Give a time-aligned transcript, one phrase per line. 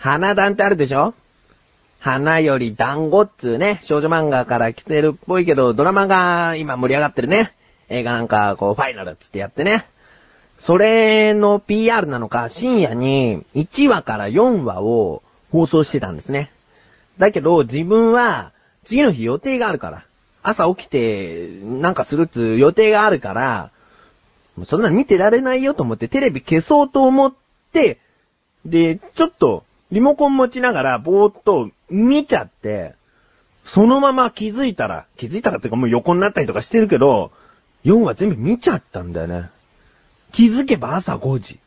[0.00, 1.12] 花団ってあるでしょ？
[1.98, 7.52] 花より団子っつうね、少女漫画から来てるっぽいけど、ドラマが今盛り上がってるね。
[7.90, 9.86] 映画なんか、こう、ファイナルっつってやってね。
[10.58, 15.22] それの PR なのか、深夜に1話から4話を
[15.52, 16.50] 放送してたんですね。
[17.18, 18.52] だけど、自分は、
[18.84, 20.04] 次の日予定があるから。
[20.42, 23.70] 朝起きて、なんかするっつう予定があるから、
[24.64, 27.34] そんなの見てられないよと思ってテレビ消そうと思っ
[27.74, 27.98] て、
[28.64, 32.94] で、ちょっと、リモコン持ちながらぼーっと見ちゃって、
[33.64, 37.30] そのまま気づいたら、気づいたらっていうかもう横になったりとかしてるけど、
[37.84, 39.50] 4話全部見ちゃったんだよね。
[40.32, 41.58] 気づけば朝5時。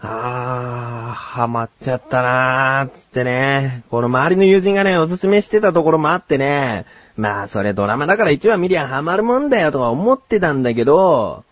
[0.00, 3.84] あー、ハマっちゃったなー、つってね。
[3.90, 6.84] この周りの友人がね、おすすめしてたところもあってね。
[7.16, 11.44] まあ、それドラマだから1話見りゃハマるもんだよとか思ってたんだけど、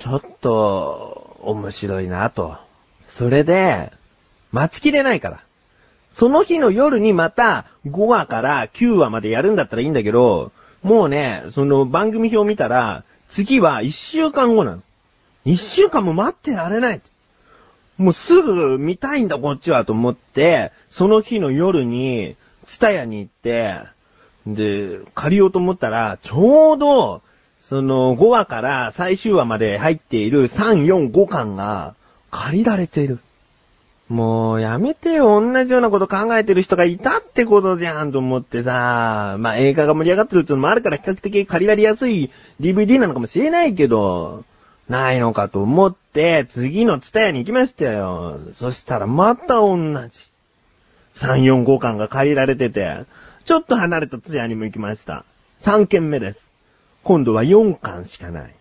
[0.00, 2.56] ちょっと、面白いなと。
[3.08, 3.92] それで、
[4.52, 5.40] 待ちきれないから。
[6.12, 14.82] その日の夜にまた5話から9話までやるんだったらいいんだけど、もうね、その番組表見たら、次は1週間後なの。
[15.46, 17.00] 1週間も待ってられない。
[17.96, 23.80] もうすぐ見たいんだこっちはと思って、その日の夜に、ツタヤに行って、
[24.46, 27.22] で、借りようと思ったら、ちょうど、
[27.60, 31.94] その5話から最終話まで入っている3、4、5巻が
[32.30, 33.18] 借りられている。
[34.12, 44.44] もうやめてよ、同じようなこと考えてる人がいたってことじゃんと思ってさ、まあ映画が盛り上がってるっていうのもあるから比較的借りられやすい DVD なのかもしれないけど、
[44.86, 48.38] ないのかと思って、次のツタヤに行きましたよ。
[48.54, 50.18] そしたらまた同じ。
[51.14, 53.04] 3、4、5巻が借りられてて、
[53.46, 55.24] ちょっと離れたツヤにも行きました。
[55.62, 56.42] 3軒目です。
[57.02, 58.54] 今度は4巻しかない。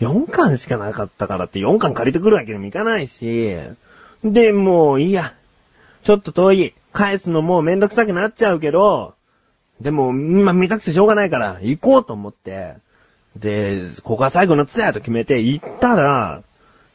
[0.00, 3.58] 4巻しかなかったからって4巻借りてくるわけにもいかないし、
[4.24, 5.34] で、もういいや。
[6.02, 6.74] ちょっと遠い。
[6.92, 9.14] 返すのもうめんどくさくなっちゃうけど、
[9.80, 12.76] でも、今見たくてしょうがないから、行こうと思って、
[13.36, 16.42] で、ここが最後のツヤと決めて行ったら、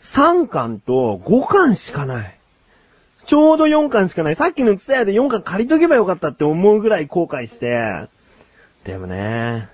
[0.04, 2.36] 3巻と5巻しかない。
[3.26, 4.36] ちょうど4巻しかない。
[4.36, 8.08] さっきのツヤで4巻借りとけばよかったって思うぐらい後悔して、
[8.86, 9.68] でもね、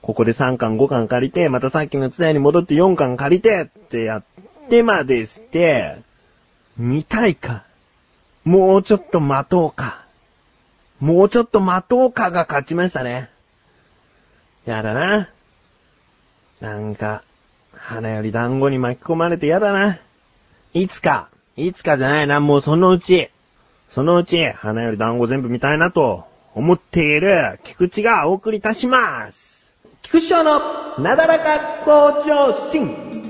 [0.00, 4.24] ここで3巻5巻借りて、またさっきのツヤに戻って4巻借りてってやっ
[4.70, 5.98] てまでして、
[6.76, 7.64] 見たいか？
[8.44, 10.02] もうちょっと待とうか？
[11.00, 13.28] もうちょっと待とうかが勝ちましたね。
[14.64, 15.28] やだな。
[16.60, 17.22] なんか、
[17.74, 19.98] 花より団子に巻き込まれてやだな。
[20.74, 23.30] いつか、いつかじゃないな、もうそのうち、
[23.90, 26.24] そのうち、花より団子全部見たいなと
[26.54, 29.72] 思っている菊池がお送りいたします。
[30.02, 30.60] 菊池賞の
[30.98, 33.21] なだらか向上心。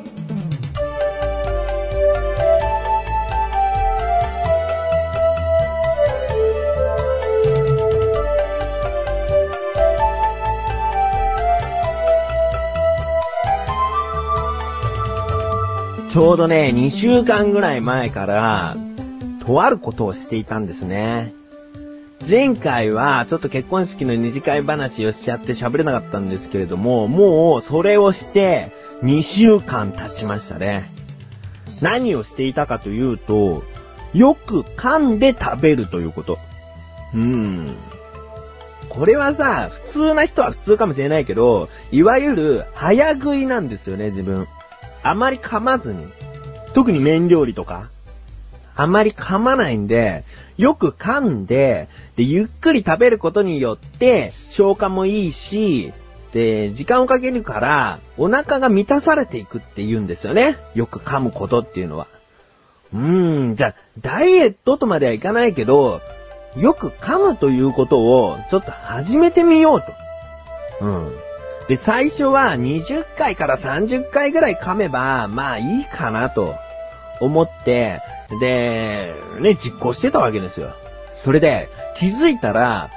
[16.13, 18.77] ちょうどね、2週間ぐらい前から、
[19.47, 21.33] とあることをしていたんですね。
[22.29, 28.73] 前回はちょっと結婚式の二次会話をしちゃって喋れなかったんですけれども、もうそれをして
[29.03, 30.93] 2週間経ちましたね。
[31.81, 33.63] 何をしていたかというと、
[34.13, 36.39] よく噛んで食べるということ。
[37.15, 37.75] うーん。
[38.91, 44.47] これはさ、普通な人は普通かもしれないけど、いわゆる早食いなんですよね、自分。
[45.03, 46.07] あまり噛まずに、
[46.75, 47.89] 特に麺料理とか、
[48.75, 50.25] あまり噛まないんで、
[50.57, 55.93] よく噛んで、で、ゆっくり食べることによって、消化もいいし、
[56.33, 60.57] で、時間をかけるから、お腹が満たされていくって言うんですよね。
[60.75, 62.07] よく噛むことっていうのは。
[62.95, 66.01] うーん、じゃあ、ダイエットとまではいかないけど、
[66.57, 69.93] よく噛むということを、ちょっと始めてみようと。
[70.81, 71.13] うん。
[71.69, 76.57] で、最初は20回から30回ぐらい噛めば、まあいいかなと
[77.21, 78.03] 思って、
[78.41, 80.75] で、ね、実行してたわけですよ。
[81.17, 82.91] それで、気づいたら、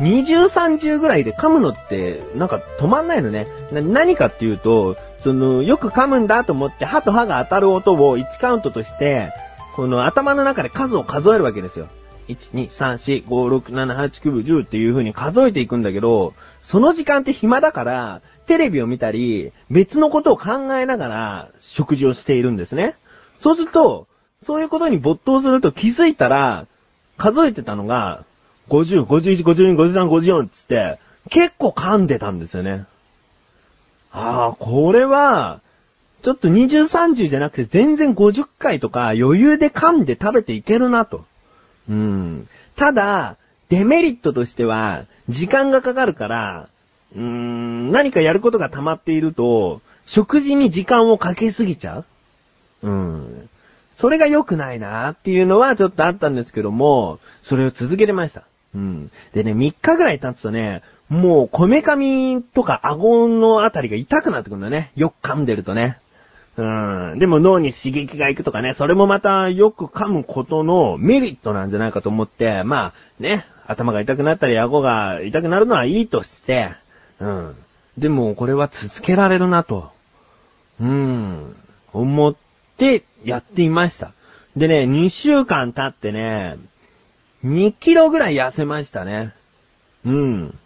[0.00, 3.46] 20、30ぐらいで噛むのって、なんか止まんないのね。
[3.72, 9.32] 何かっていうと、その、よく噛むんだと思って、歯と歯が当たる音を1カウントとして、
[9.76, 11.88] この頭の中で数を数えるわけですよ。
[12.28, 22.94] 1、2、3、4、5、6、7、8、9、10っていう風に数えていくんだけど、その時間って暇だから、テレビを見たり、別のことを考えながら食事をしているんですね。
[23.40, 24.06] そうすると、
[24.42, 26.66] そういうことに没頭すると気づいたら、
[27.16, 28.24] 数えてたのが、
[28.68, 30.98] 50、51、52、53、54つって、
[31.30, 32.84] 結構噛んでたんですよね。
[34.12, 35.60] ああ、これは、
[36.22, 41.24] ちょっと20、30じゃなくて全然50回とか余裕で噛んで食べていけるなと。
[41.88, 42.48] うん。
[42.76, 43.36] ただ、
[43.68, 46.68] デメリットとしては、時間がかかるから、
[47.14, 52.04] うーん、何かやることが溜まっていると、食事に時間をかけすぎちゃう
[52.82, 53.48] うん。
[53.94, 58.42] それが良くないなっていうのはちょっとあったんですけども、それを続けてました。
[58.74, 59.10] うん。
[59.32, 64.90] でね、3日ぐらい経つとね、もう、こめかみとか顎のあたりが痛くなってくるんだね。
[64.96, 65.98] よく噛んでるとね。
[66.56, 67.18] うん。
[67.18, 76.72] でも脳に刺激がいくとかね、それもまたよく噛むことのメリットなんじゃないかと思って、まあ、ね、頭が痛くなったり顎が痛くなるのはいいとして、
[77.18, 77.56] うん。
[77.98, 79.90] でも、これは続けられるなと。
[80.80, 81.56] うん。
[81.92, 82.34] 思っ
[82.76, 84.12] てやっていました。
[84.56, 86.56] でね、2週間経ってね、
[87.44, 89.32] 2キロぐらい痩せましたね。
[90.04, 90.58] うん。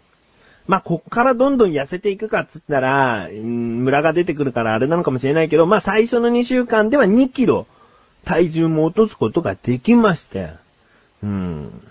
[0.67, 7.65] まあ、こっからどんどん痩せていくかっつったら、うん、ムラが出てくるからあれなのかもしれないけど、まあ、最初の2週間では2キロ
[8.25, 10.51] 体重も落とすことができまして。
[11.23, 11.81] うん。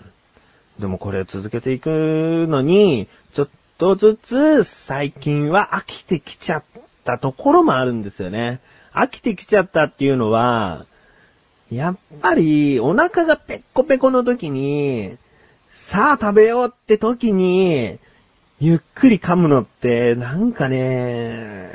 [0.79, 6.63] でもこれ続けていくのに、ちょっとずつ最近は飽きてきちゃっ
[7.03, 8.61] たところもあるんですよね。
[8.93, 10.85] 飽きてきちゃったっていうのは、
[11.71, 15.17] やっぱりお腹がペッコペコの時に、
[15.73, 17.99] さあ食べようって時に、
[18.61, 21.71] ゆっくり噛むのって、なんかね、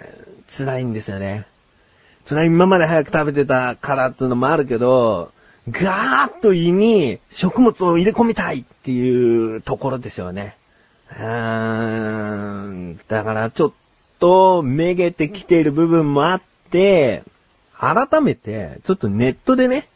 [0.55, 1.47] 辛いんですよね。
[2.25, 5.33] それは今まで早く食べてたからっていうのもあるけど、
[5.71, 10.57] ガーッと胃に食物を入れ込みたいっていうところですよね。
[11.11, 13.01] うーん。
[13.09, 13.73] だからちょっ
[14.21, 17.23] とめげてきている部分もあって、
[17.79, 19.89] 改めてちょっとネットでね、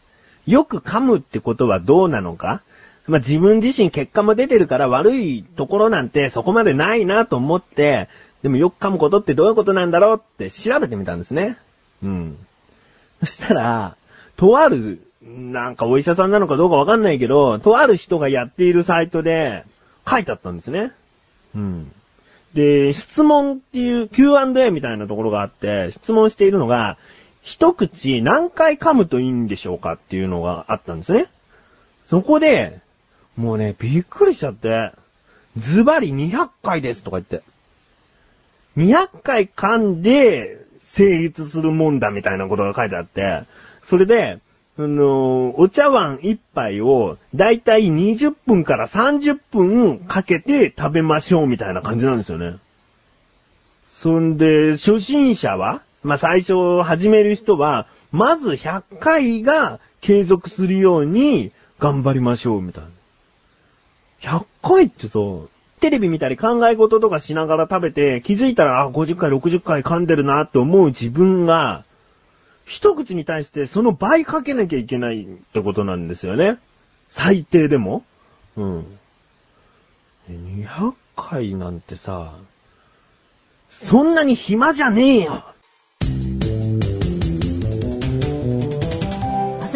[0.46, 2.62] よく噛むってことはどうなのか
[3.08, 8.08] まあ、自分自身結果も出てるから悪いところなんてそこまでないなと思って、
[8.42, 11.56] でもよく噛むことってどういうことなんだろうって調べてみたんですね。
[12.02, 12.38] うん。
[13.20, 13.96] そしたら、
[14.36, 19.64] とある、なんかお医者さんなのかどうかわかんないけど、とある人がやっているサイトで
[20.08, 20.92] 書いてあったんですね。
[21.56, 21.92] うん。
[22.54, 26.96] で、質問っていう Q&A みたいなところがあって、質問しているのが、
[27.42, 31.26] 一口何回噛むといいんでしょうかっていうのがあったんですね。
[32.04, 32.80] そこで、
[33.38, 34.92] もうね、びっくりしちゃって、
[35.56, 37.42] ズバリ200回ですとか言って。
[38.76, 43.44] 200回噛んで成立するもんだみたいなことが書いてあって、
[43.84, 44.40] それで、
[44.78, 52.58] あのお茶碗一杯をだいたい20分から30分かけて食べましょうみたいな感じなんですよね。
[53.88, 62.90] そんで、初心者はまあ、最初始める人は、まず100回が継続するように頑張りましょうみたいな。
[64.20, 65.18] 100回ってさ、
[65.80, 71.84] テレビ見たり考え事とかしながら食べて気づいたら、あ、50回、60回噛んでるなって思う自分が、
[72.64, 76.58] 一口に対してその倍かけなきゃいけないってことなんですよね。
[77.10, 78.04] 最低でも。
[78.56, 78.98] うん。
[80.30, 82.34] 200回なんてさ、
[83.70, 85.44] そんなに暇じゃねえよ。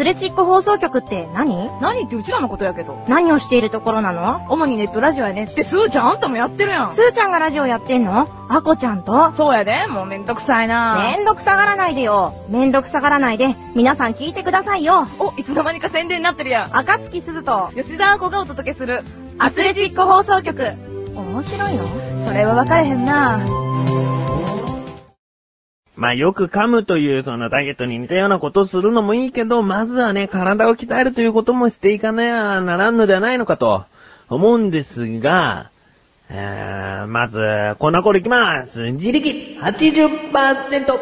[0.03, 1.69] スレチック放送局って何？
[1.79, 3.01] 何ってうちらのことやけど。
[3.07, 4.45] 何をしているところなの？
[4.49, 6.91] 主にネットラジオやねって、すーちゃんあんたもやってるやん。
[6.91, 8.27] スーちゃんがラジオやってんの？
[8.49, 9.31] アコちゃんと？
[9.31, 12.33] そうやで、もうめんどくさいなめんどくさがらないでよ。
[12.49, 15.07] めんどくさがらないで、皆さん聞いてくださいよ。
[15.19, 16.77] お、いつの間にか宣伝になってるやん。
[16.77, 19.05] 赤月鈴と吉田あこがお届けする。
[19.39, 20.65] アスレチック放送局。
[21.15, 22.27] 面白いの？
[22.27, 23.39] それは分かれへんな
[26.03, 33.85] まあよく噛むというそのダイエットに似たようなことをするのもいいけど、まずはね、体を鍛えるということもしていかなやならんのではないのかと
[34.27, 35.71] 思うんですが、
[36.29, 38.91] えー、まず、こんな頃いきます。
[38.91, 39.29] 自力
[39.61, 40.99] 80%。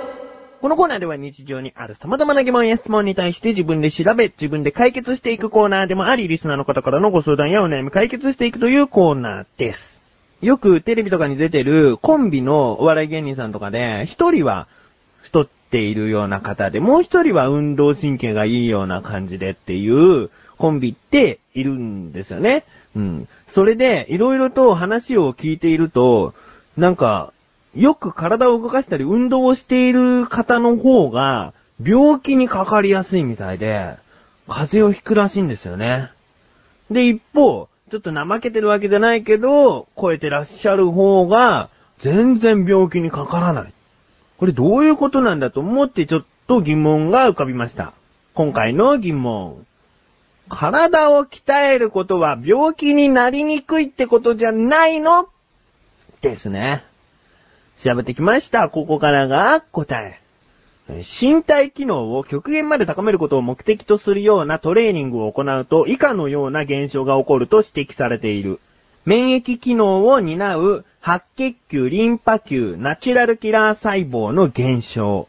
[0.62, 10.00] このコーナーでは日常にある様々な疑問や質問に対して自分で調べ、自分で解決していくコーナーでもあり、リスナーの方からのご相談やお悩み解決していくというコーナーです。
[10.44, 14.68] よくテレビとかに出てるコンビのお笑い芸人さんとかで、一人は
[15.22, 22.64] 太っているような方で、もう一人は運動神経がいいような感じでっていうコンビっているんですよね。
[22.96, 23.28] うん。
[23.48, 26.34] それで、いろいろと話を聞いていると、
[26.78, 27.34] なんか、
[27.76, 33.96] よく体を動かしたり運動をしている方の方が、病気にかかりやすいみたいで、
[34.48, 36.10] 風邪をひくらしいんですよね。
[36.90, 43.74] で、一方、ちょっと怠けてるわけじゃないけど、超えてらっしゃる方が、全然病気にかからない。
[44.42, 47.94] これどういうことなんだと思ってちょっと疑問が浮かびました。
[48.34, 49.68] 今回の疑問。
[50.50, 55.30] 体を鍛えることは病気になりにくいってことじゃないの？
[56.22, 56.84] ですね。
[57.84, 58.70] 調べてきました。
[58.70, 60.20] ここからが答え。
[61.04, 68.60] 身体機能を極限まで高めることを目的とするようなトレーニングを行うと以下のような現象が起こると指摘されている。
[69.06, 75.28] 免疫機能を担う白血球、リンパ球、ナチュラルキラー細胞の減少。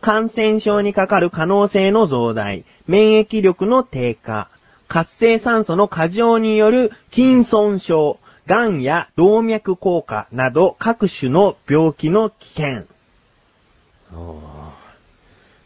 [0.00, 2.64] 感染症にかかる可能性の増大。
[2.86, 4.48] 免疫力の低下。
[4.86, 8.14] 活性酸素の過剰による筋損傷。
[8.46, 12.84] 癌や動脈硬化など各種の病気の危険。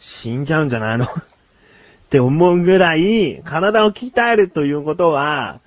[0.01, 1.05] 死んじゃうんじゃないの？
[1.05, 1.09] っ
[2.09, 5.61] て思うぐらい体を鍛えるということは、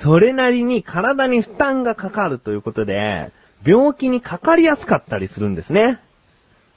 [0.00, 3.32] それなりに体に負担がかかるということで、
[3.66, 5.98] 病気にかかりやすかったりするんですね。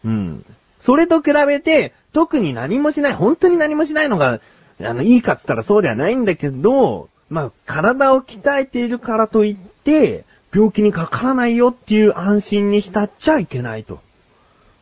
[0.04, 0.46] うん。
[0.80, 4.42] それと比べて、特に何もしない、本当に何もしないのが、
[4.82, 14.00] あの、いいかって言ったらそうではないんだけど、まあ、体を鍛えているからといって、病気にかからないよっていう安心に浸っちゃいけないと。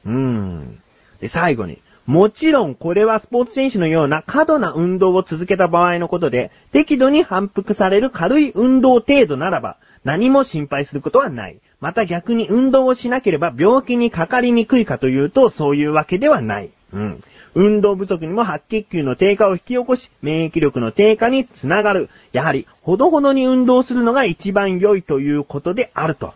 [0.06, 0.80] うん。
[1.20, 1.80] で、最後に。
[2.10, 11.60] もちろんこれはスポーツ選手のような過度な運動を続けた場合のことで、適度に反復される軽い運動程度ならば、何も心配することはない。
[11.80, 16.72] また逆に運動をしなければ病気にかかりにくいかというと、そういうわけではない。
[16.94, 17.24] うん。
[17.54, 22.10] 運動不足にも白血球の低下を引き起こし、免疫力の低下につながる。
[22.32, 26.34] やはり、ほどほどに運動するのが一番良いということであると。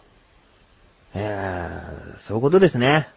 [1.15, 3.07] えー、そういうことですね。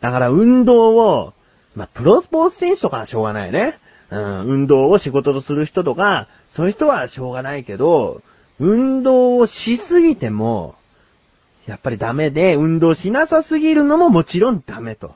[0.00, 1.34] だから運動を、
[1.74, 3.78] まあ、プロスポーツ選手とかはしょうがないね。
[4.10, 8.22] うん、運動を仕事とする人とか、そういう人はしょうがないけど、
[8.58, 10.74] 運動をしすぎても、
[11.66, 15.14] やっぱりダメで、運動しなさすぎるのももちろんダメと。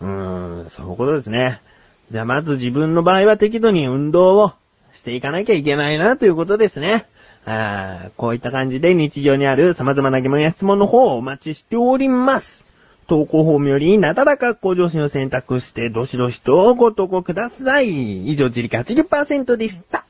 [0.00, 1.62] うーん、そういうことですね。
[2.10, 4.52] じゃあまず自分の場合は適度に運動を
[4.94, 7.06] していかなきゃいけないなということですね。
[7.46, 12.64] あこういった感じで日常にある様々な疑問や質問の方をお待ちしております。
[13.10, 18.28] 投稿フォームよりなだらか向上心を選択して、どしどしとご投稿ください。
[18.28, 20.06] 以上、自力80%でした。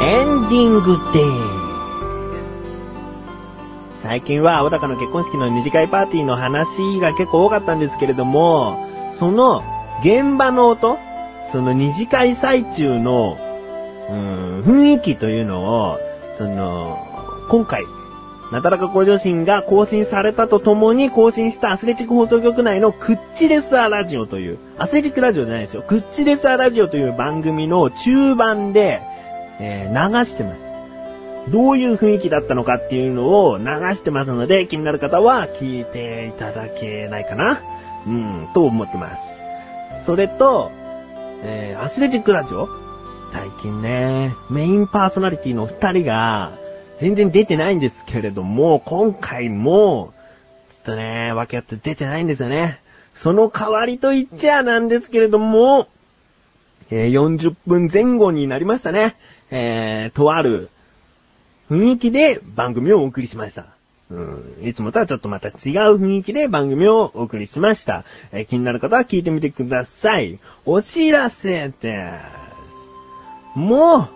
[0.00, 1.47] エンディングでーす。
[4.08, 8.88] 最近は小高の結婚式の二次会パーティーの話が結構多かったんですけれども、
[9.18, 9.62] その
[10.02, 10.98] 現場の音、
[11.52, 13.36] その二次会最中の、
[14.08, 15.98] うん、雰囲気というのを、
[16.38, 17.06] その、
[17.50, 17.84] 今回、
[18.50, 25.84] なだらか向上心が更新されたとともに更新したアスレチック放送局内のクッチレスアラジオという、アスレチックラジオじゃないですよ。
[25.86, 29.02] クッチレスアラジオという番組の中盤で、
[29.60, 30.67] えー、流してます。
[31.50, 33.64] どういう雰囲気だったのかっていうのを流
[33.94, 37.60] してますので、気になる方は聞いていただけないかな
[38.06, 39.24] うん、と思ってます。
[40.06, 40.70] それと、
[41.42, 42.68] えー、アスレチックラジオ
[43.30, 46.52] 最近ね、メインパーソナリティの二人が、
[46.98, 50.12] 全然出てないんですけれども、今回も、
[50.70, 52.80] ちょっとね、分け合って出てないんですよね。
[53.14, 55.88] その代わりと言っちゃなんですけれども、
[56.90, 59.16] えー、40分前後になりましたね。
[59.50, 60.70] えー、とある
[61.70, 63.66] 雰囲気で番組をお送りしました。
[64.10, 65.54] うん、いつもとはちょっとまた違う
[65.96, 68.04] 雰囲気で番組をお送りしました。
[68.32, 70.38] えー、気になる方は聞いてみてください。
[70.64, 72.10] お知らせで
[73.54, 73.58] す。
[73.58, 74.08] も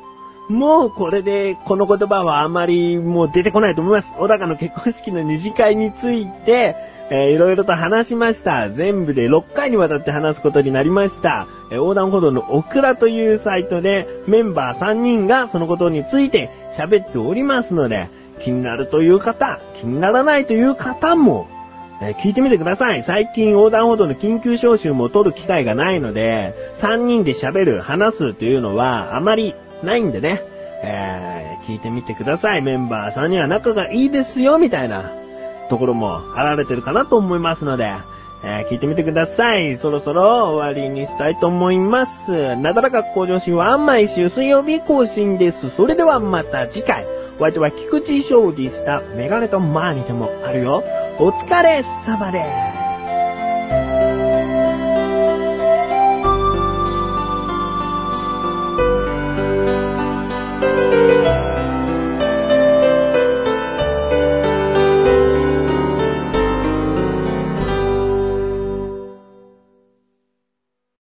[0.49, 4.14] う、もうこれでこの言葉はあまりもう出てこないと思います。
[4.14, 6.75] 小高の結婚式の二次会について、
[7.14, 8.71] えー、いろいろと話しました。
[8.71, 11.47] 全部で6回にわたって話すことになりました。
[11.71, 18.09] えー、横断歩道のオクラというサイトでメンバー3人がそのことについて喋っておりますので、
[18.40, 21.49] 気になるという方、気にならないという方も、
[22.00, 23.02] えー、聞いてみてください。
[23.02, 30.42] 最近横断歩道の緊急招集も取る機会がないので、3人で喋る、話すというのはあまりないんでね、
[30.83, 32.62] えー、聞いてみてください。
[32.62, 35.21] メンバー3人は仲がいいですよ、みたいな。
[35.69, 37.92] ところも貼られてるかなと思いますので、
[38.45, 39.78] えー、聞いてみてください。
[39.78, 42.57] そろそろ終わりにしたいと思います。
[42.57, 45.71] なだらか向上心は毎週水曜日更新です。
[45.71, 47.07] それではまた次回。
[47.38, 50.85] お相手は菊池勝利したメガネとマーニでもあるよ。
[51.19, 52.71] お疲れ様です。